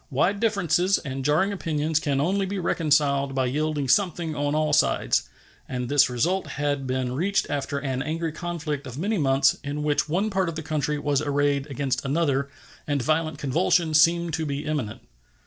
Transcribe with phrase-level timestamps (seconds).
[0.09, 5.29] Wide differences and jarring opinions can only be reconciled by yielding something on all sides,
[5.69, 10.09] and this result had been reached after an angry conflict of many months, in which
[10.09, 12.49] one part of the country was arrayed against another,
[12.87, 15.01] and violent convulsion seemed to be imminent.